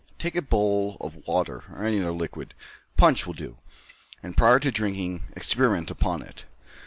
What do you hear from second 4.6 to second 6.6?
drinking, experiment upon it.